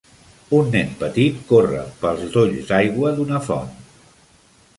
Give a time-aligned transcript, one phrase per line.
[0.59, 3.75] Un nen petit corre pel dolls d'aigua d'una font.